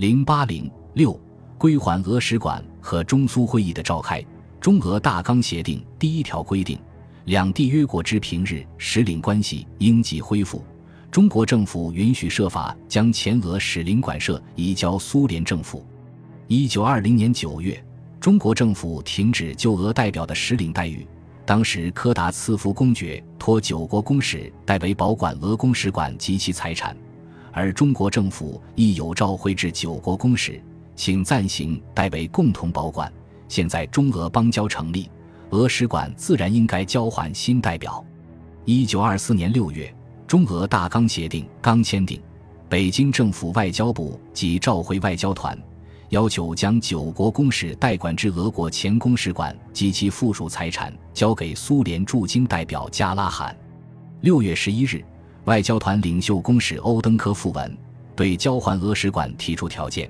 [0.00, 1.12] 零八零六
[1.58, 4.24] 归还俄使馆和中苏会议的召开。
[4.58, 6.78] 中俄大纲协定第一条规定，
[7.26, 10.64] 两地约过之平日使领关系应即恢复。
[11.10, 15.84] 中国政府允许设法将前俄使领馆舍移交苏联政府。
[16.46, 17.78] 一九二零年九月，
[18.18, 21.06] 中国政府停止就俄代表的使领待遇。
[21.44, 26.96] 当时柯达赐福公爵托九国公使代为保管俄公使馆及其财产，
[27.52, 30.62] 而中国政府亦有召回至九国公使，
[30.94, 33.12] 请暂行代为共同保管。
[33.48, 35.08] 现在中俄邦交成立，
[35.50, 38.04] 俄使馆自然应该交还新代表。
[38.64, 39.92] 一九二四年六月。
[40.26, 42.22] 中俄大纲协定刚签订，
[42.68, 45.58] 北京政府外交部即召回外交团，
[46.10, 53.56] 要求将九国公使代管之俄国前公使馆及其附属财产交给苏联驻京代表加拉罕。
[54.20, 55.04] 六月十一日，
[55.50, 57.76] 外交团领袖公使欧登科复文，
[58.14, 60.08] 对交还俄使馆提出条件，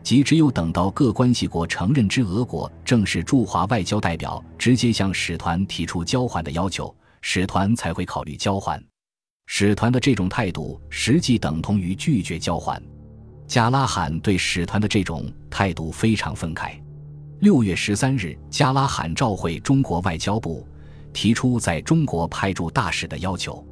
[0.00, 8.80] 即只有等到各关系国承认之俄国正式驻华外交代表直接向使团提出交还的要求，使团才会考虑交还。
[9.46, 12.80] 使团的这种态度实际等同于拒绝交还。
[13.48, 16.80] 加拉罕对使团的这种态度非常愤慨。
[17.40, 20.64] 六月十三日，加拉罕召会中国外交部，
[21.12, 23.65] 提出在中国派驻大使的要求。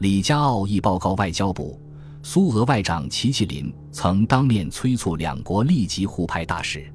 [0.00, 1.78] 李家傲亦报告外交部，
[2.22, 6.90] 苏俄外长齐齐林曾当面催促两国立即互派大使。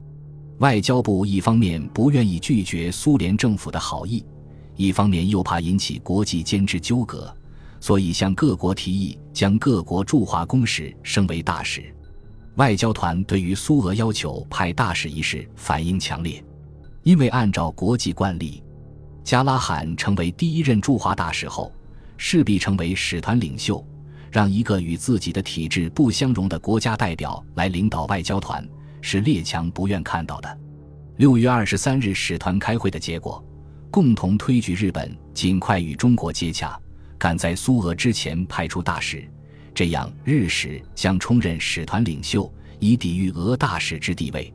[0.57, 4.25] 外交部一方面不愿意拒绝苏联政府的好意，
[4.75, 7.31] 一方面又怕引起国际间之纠葛。
[7.79, 11.83] 所以向各国提议将各国驻华公使升为大使，
[12.55, 16.43] 外交团对于苏俄要求派大使一事反应强烈，
[17.03, 18.63] 因为按照国际惯例，
[19.23, 21.71] 加拉罕成为第一任驻华大使后，
[22.17, 23.85] 势必成为使团领袖，
[24.31, 28.67] 让一个与自己的体制不相容的国家代表来领导外交团，
[29.01, 30.59] 是列强不愿看到的。
[31.17, 33.43] 六月二十三日使团开会的结果，
[33.89, 36.77] 共同推举日本尽快与中国接洽。
[37.17, 39.25] 赶在苏俄之前派出大使，
[39.73, 44.53] 这样日使将充任使团领袖，以抵御俄大使之地位。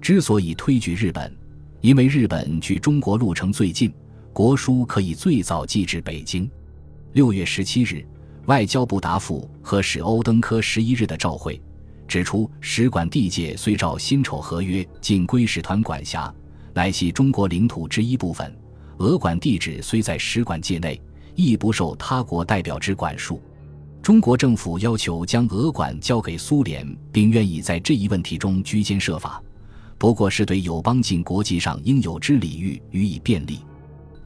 [0.00, 1.36] 之所以推举日本，
[1.80, 3.92] 因为日本距中国路程最近，
[4.32, 6.48] 国书可以最早寄至北京。
[7.16, 8.06] 六月十七日，
[8.44, 11.58] 外交部答复和使欧登科十一日的照会，
[12.06, 16.30] 指出使馆地界虽照辛丑合约尽归使团管辖，
[16.74, 18.54] 乃系中国领土之一部分。
[18.98, 21.00] 俄馆地址虽在使馆界内。
[21.34, 23.40] 亦不受他国代表之管束。
[24.02, 29.42] 中国政府要求将俄管交给苏联，并愿意在这一问题中居间设法，
[29.96, 33.60] 不过是对友邦尽国际上应有之礼遇予以便利。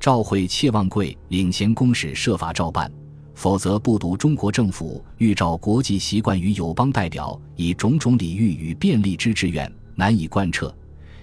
[0.00, 2.90] 赵会切望贵领衔公使设法照办，
[3.34, 10.74] 否则不独中国政府欲照国际习惯与友邦代表以种种礼遇与便利之志愿难以贯彻。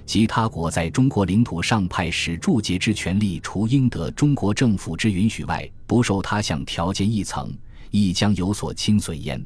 [0.05, 7.51] 其他国在中国领土上派使驻节之权利，除应得中国政府之允许外，不受他项条件一层，
[7.89, 9.44] 亦将有所侵损焉。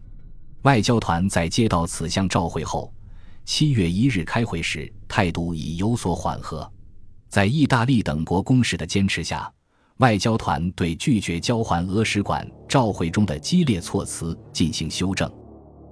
[0.63, 2.93] 外交团在接到此项召会后，
[3.45, 6.69] 七月一日开会时，态度已有所缓和。
[7.31, 9.49] 在意大利等国公使的坚持下，
[9.99, 15.31] 外交团对拒绝交还俄使馆召会中的激烈措辞进行修正。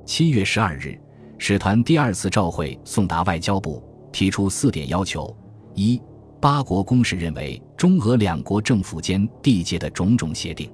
[0.05, 0.99] 七月十二日，
[1.37, 3.81] 使团第二次召会送达外交部。
[4.11, 5.33] 提出四点要求：
[5.75, 6.01] 一、
[6.41, 10.69] 八国公使认为中俄两国政府间缔结的种种协定，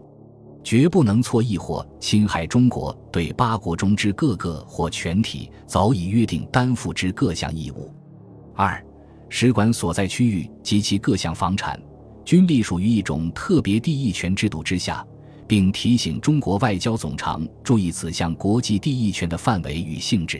[0.63, 7.93] 绝不能错意或侵害中国对八国中之各个或全体早已约定担负之各项义务；
[8.55, 8.83] 二、
[9.29, 11.79] 使馆所在区域及其各项房产
[12.23, 15.05] 均隶属于一种特别地役权制度之下，
[15.47, 20.39] 并提醒中国外交总长注意此项国际地役权的范围与性质；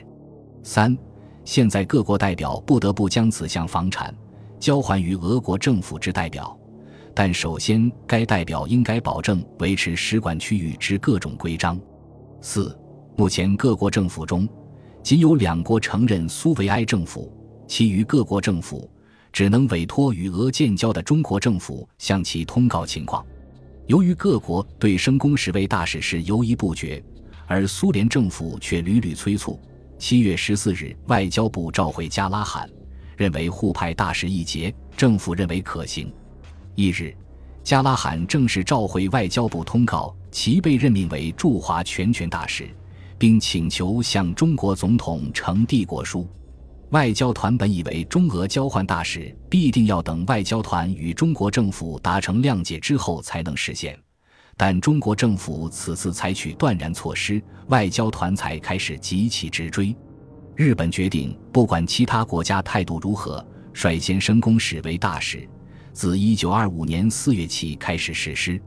[0.64, 0.98] 三。
[1.44, 4.12] 现在各国代表不得不将此项房产
[4.60, 6.58] 交还于俄国政府之代表，
[7.14, 11.80] 但首先该代表应该保证维持使馆区域之各种规章。
[12.42, 12.76] 四、
[13.16, 14.50] 目前各国政府中，
[15.04, 17.32] 仅有两国承认苏维埃政府，
[17.68, 18.90] 其余各国政府
[19.32, 23.26] 只能委托与俄建交的中国政府向其通告情况。
[23.88, 27.04] 由于各国对升公使为大使是犹疑不决，
[27.48, 29.60] 而苏联政府却屡屡催促。
[29.98, 32.70] 七月十四日，外交部召回加拉罕，
[33.16, 36.12] 认为互派大使一节，政府认为可行。
[36.76, 37.16] 翌日，
[37.64, 42.70] 加拉罕正式召回外交部，通告其被任命为驻华全权大使，
[43.18, 46.28] 并请求向中国总统呈递国书。
[46.96, 54.00] 外交团本以为中俄交换大使必定要等外交团与中国政府达成谅解之后才能实现。
[54.56, 59.94] 但中国政府此次采取断然措施，外交团才开始急起直追。
[60.56, 65.46] 日本决定不管其他国家态度如何，率先升公使为大使，
[65.92, 68.58] 自一九二五年四月起开始实施。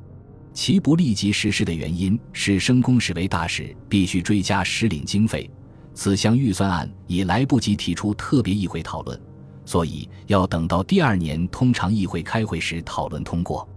[0.52, 5.50] 其不立即实施的原因是，升公使为大使必须追加使领经费，
[5.98, 9.20] 此项预算案已来不及提出特别议会讨论，
[9.64, 13.68] 所以要等到第二年通常议会开会时讨论通过。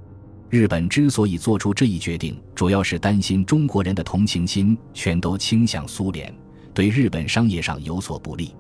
[0.48, 6.32] 日本之所以做出这一决定，主要是担心中国人的同情心全都倾向苏联。
[6.76, 8.54] 对日本商业上有所不利，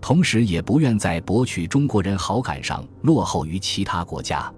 [0.00, 4.48] 同时也不愿在博取中国人好感上落后于其他国家。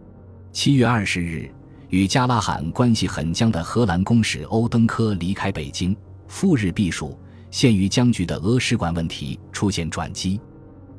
[0.52, 1.50] 七月二十日，
[1.88, 5.96] 与加拉罕关系很僵的荷兰公使欧登科离开北京，
[6.28, 7.18] 赴日避暑。
[7.54, 10.40] 陷于僵局的俄使馆问题出现转机，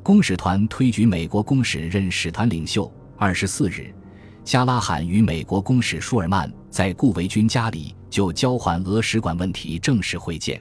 [0.02, 2.90] 公使团推举美国公使任使团领袖。
[3.18, 3.94] 二十四日，
[4.42, 10.58] 加拉罕与美国公使舒尔曼在顾维钧家里就交还俄使馆问题正式会见。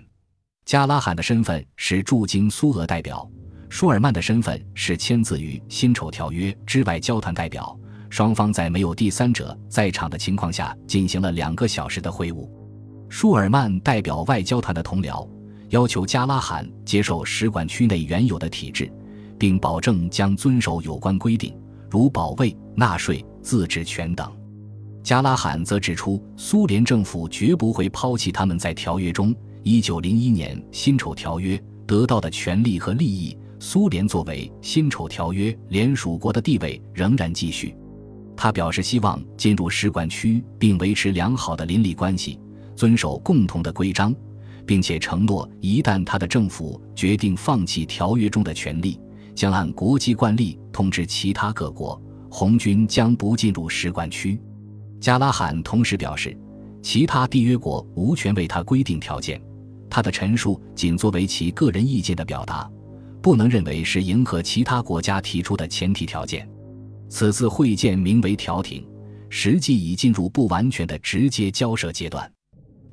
[0.66, 3.26] 加拉罕的身份是驻京苏俄代表，
[3.70, 7.74] 舒尔曼的身份是签字于辛丑条约之外交团代表。
[8.10, 12.46] 双方在没有第三者在场的情况下进行了两个小时的会晤。
[13.08, 15.26] 舒尔曼代表外交团的同僚，
[15.70, 18.92] 要求加拉罕接受使馆区内原有的体制，
[19.38, 21.54] 并保证将遵守有关规定，
[21.90, 24.32] 如保卫、纳税、自治权等。
[25.04, 29.36] 加拉罕则指出，苏联政府绝不会抛弃他们在条约中。
[29.62, 37.76] 一九零一年辛丑条约得到的权利和利益，苏联作为辛丑条约联属国的地位仍然继续。
[38.38, 42.40] 他表示希望进入使馆区并维持良好的邻里关系，
[42.76, 44.14] 遵守共同的规章，
[44.66, 49.00] 并且承诺一旦他的政府决定放弃条约中的权利，
[49.34, 54.40] 将按国际惯例通知其他各国，红军将不进入使馆区。
[55.00, 56.36] 加拉罕同时表示，
[56.82, 59.42] 其他缔约国无权为他规定条件。
[59.90, 62.70] 他的陈述仅作为其个人意见的表达，
[63.22, 66.48] 不能认为是迎合其他国家提出的前提条件。
[67.08, 68.86] 此次会见名为调停，
[69.30, 72.30] 实际已进入不完全的直接交涉阶段。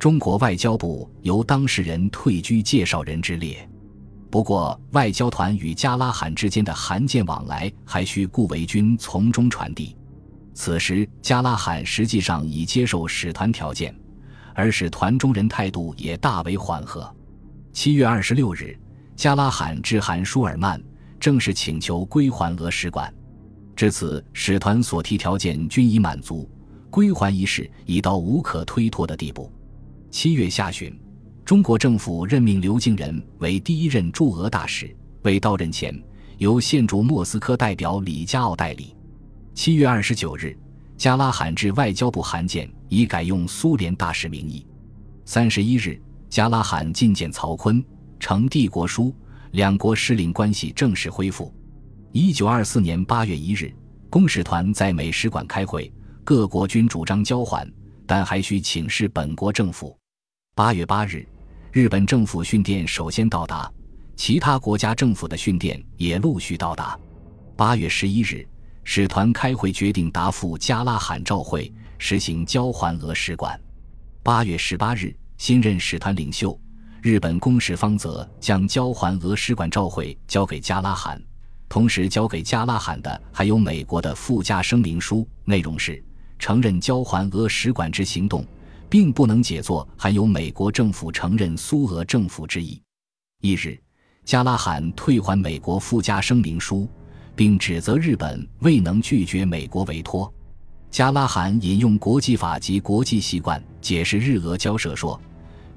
[0.03, 3.57] 中国外交部由当事人退居介绍人之列。
[4.33, 9.97] 不过，外交团与加拉罕之间的函件往来还需顾维钧从中传递。
[10.55, 13.95] 此时，加拉罕实际上已接受使团条件。
[14.55, 17.09] 而使团中人态度也大为缓和。
[17.73, 18.77] 七月二十六日，
[19.15, 20.83] 加拉罕致函舒尔曼，
[21.21, 23.15] 正式请求归还俄使馆。
[23.77, 26.51] 至此，使团所提条件均已满足，
[26.91, 29.49] 归还一事已到无可推脱的地步。
[30.13, 30.95] 七月下旬，
[31.43, 35.99] 中国政府任命刘敬仁为第一任驻俄大使，未到任前，
[36.37, 38.95] 由现驻莫斯科代表李佳奥代理。
[39.55, 40.57] 七月二十九日。
[40.99, 44.65] 加拉罕致外交部函件，已改用苏联大使名义。
[45.25, 47.83] 三十一日，加拉罕觐见曹锟，
[48.21, 49.13] 呈帝国书，
[49.53, 51.53] 两国使领关系正式恢复。
[52.13, 53.75] 一九二四年八月一日，
[54.11, 55.91] 公使团在美使馆开会，
[56.23, 57.67] 各国均主张交还，
[58.07, 59.99] 但还需请示本国政府。
[60.55, 61.27] 八月八日，
[61.73, 63.73] 日本政府训电首先到达，
[64.15, 66.95] 其他国家政府的训电也陆续到达。
[67.57, 68.47] 八月十一日。
[68.85, 73.59] 使团开会决定答复加拉罕照会，实行交还俄使馆。
[74.23, 76.61] 八月十八日，新任使团领袖
[77.01, 81.19] 日本公使方泽将交还俄使馆照会交给加拉罕，
[81.67, 86.05] 同时交给加拉罕的还有美国的附加声明书，内容是
[86.39, 88.45] 承认交还俄使馆之行动，
[88.93, 92.79] 并不能解作含有美国政府承认苏俄政府之意。
[93.41, 93.81] 一日，
[94.23, 96.87] 加拉罕退还美国附加声明书。
[97.35, 100.31] 并指责日本未能拒绝美国委托。
[100.91, 105.19] 加拉罕引用国际法及国际习惯解释日俄交涉说：“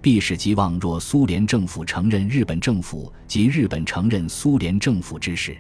[0.01, 5.55] 必使即望若苏联政府承认日本政府及日本承认苏联政府之时，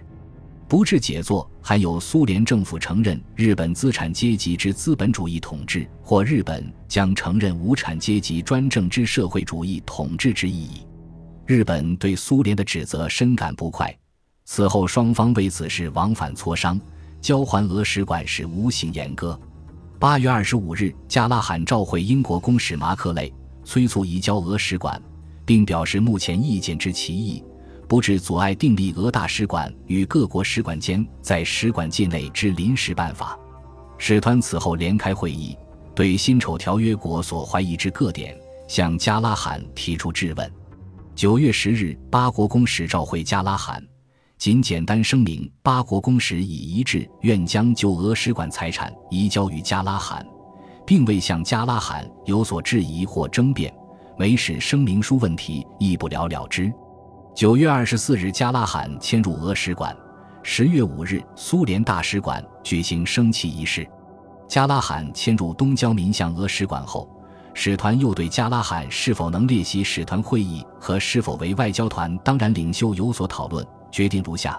[0.67, 10.85] 不致解作还有苏联政府承认日本资产阶级之资本主义统治，或日本将承认无产阶级专政之社会主义统治之意义。”
[11.45, 13.95] 日本对苏联的指责深感不快。
[14.45, 16.79] 此后，双方为此事往返磋商，
[17.21, 19.39] 交还俄使馆时无形言割。
[19.99, 23.31] 八月二十五日，加拉罕召回英国公使马克雷，
[23.63, 24.99] 催促移交俄使馆，
[25.45, 27.43] 并表示目前意见之歧义，
[27.87, 33.37] 不致阻碍订立俄大使馆与各国使馆间在使馆界内之临时办法。
[33.97, 35.57] 使团此后连开会议，
[35.93, 38.37] 对辛丑条约国所怀疑之各点
[38.67, 40.51] 向加拉罕提出质问。
[41.15, 43.81] 九月十日，八国公使召会加拉罕。
[44.37, 50.27] 仅简单声明，八国公使已一致愿将就俄使馆财产移交于加拉罕，
[50.85, 53.73] 并未向加拉罕有所质疑或争辩，
[54.17, 56.69] 美使声明书问题亦不了了之。
[57.35, 59.93] 九月二十四日，加拉罕迁入俄使馆。
[60.41, 63.85] 十月五日，苏联大使馆举行升旗仪式。
[64.47, 67.09] 加拉罕迁入东交民巷俄使馆后，
[67.53, 73.67] 使团又对加拉罕是否能列席使团会议和是否为外交团当然领袖有所讨论。
[73.91, 74.57] 决定如下：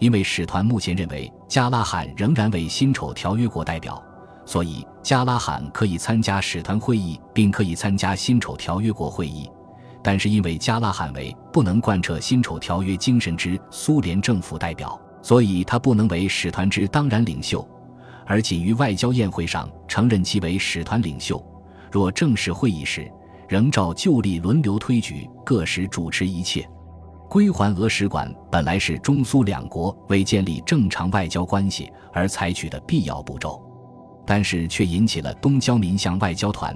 [0.00, 4.02] 因为使团目前认为加拉罕仍然为辛丑条约国代表，
[4.44, 9.48] 所以加拉罕可以参加使团会议，并可以参加辛丑条约国会议。
[10.06, 17.68] 但是因为加拉罕为不能贯彻辛丑条约精神之苏联政府代表，所以他不能为使团之当然领袖。
[18.24, 21.44] 而仅于外交宴会上承认其为使团领袖，
[21.90, 23.10] 若正式会议时，
[23.48, 26.64] 仍照旧例轮流推举，各使主持一切。
[27.28, 33.60] 归还俄使馆本来是中苏两国为建立正常外交关系而采取的必要步骤，
[34.24, 36.72] 但是却引起了东交民巷外交团、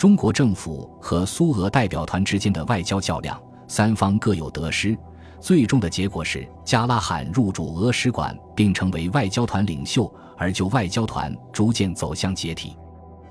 [0.00, 3.38] 中国政府和苏俄代表团之间的外交较量，
[3.68, 4.96] 三方各有得失。
[5.38, 12.74] 最终的结果是，加拉罕入驻俄使馆，并成为外交团领袖，而就外交团逐渐走向解体。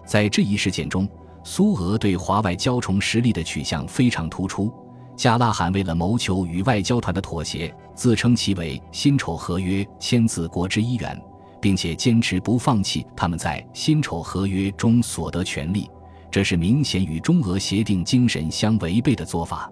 [0.06, 1.10] 在这一事件中，
[1.44, 4.72] 苏俄对华外交重实力的取向非常突出。
[5.16, 11.20] 加拉罕为了谋求与外交团的妥协，自称其为辛丑合约签字国之一员，
[11.60, 15.90] 并且坚持不放弃他们在辛丑合约中所得权利，
[16.32, 19.72] 这是明显与中俄协定精神相违背的做法。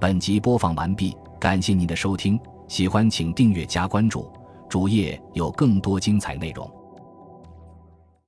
[0.00, 4.30] 本集播放完毕，感谢您的收听，喜欢请订阅加关注，
[4.68, 6.68] 主页有更多精彩内容。